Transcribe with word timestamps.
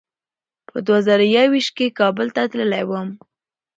په 0.69 0.77
دوه 0.85 0.99
زره 1.07 1.25
یو 1.35 1.45
ویشت 1.53 1.71
کې 1.77 1.95
کابل 1.99 2.27
ته 2.35 2.41
تللی 2.51 2.83
وم. 2.89 3.09